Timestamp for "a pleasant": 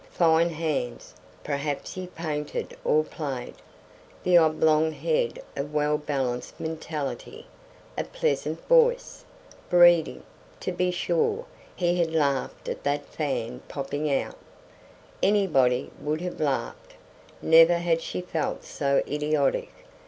7.95-8.67